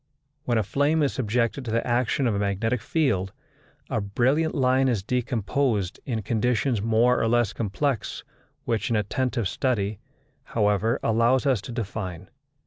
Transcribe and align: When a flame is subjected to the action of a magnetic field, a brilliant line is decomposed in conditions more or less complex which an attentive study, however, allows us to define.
When 0.45 0.57
a 0.57 0.63
flame 0.63 1.03
is 1.03 1.13
subjected 1.13 1.63
to 1.63 1.69
the 1.69 1.85
action 1.85 2.25
of 2.25 2.33
a 2.33 2.39
magnetic 2.39 2.81
field, 2.81 3.31
a 3.87 4.01
brilliant 4.01 4.55
line 4.55 4.87
is 4.87 5.03
decomposed 5.03 5.99
in 6.07 6.23
conditions 6.23 6.81
more 6.81 7.21
or 7.21 7.27
less 7.27 7.53
complex 7.53 8.23
which 8.65 8.89
an 8.89 8.95
attentive 8.95 9.47
study, 9.47 9.99
however, 10.45 10.99
allows 11.03 11.45
us 11.45 11.61
to 11.61 11.71
define. 11.71 12.31